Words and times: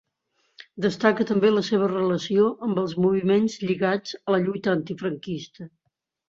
Destaca 0.85 1.27
també 1.31 1.51
la 1.51 1.61
seva 1.67 1.89
relació 1.91 2.47
amb 2.69 2.79
els 2.85 2.95
moviments 3.05 3.59
lligats 3.65 4.17
a 4.23 4.35
la 4.37 4.41
lluita 4.47 4.75
antifranquista. 4.75 5.71